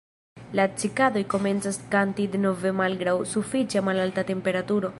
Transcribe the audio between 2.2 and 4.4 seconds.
denove malgraŭ sufiĉe malalta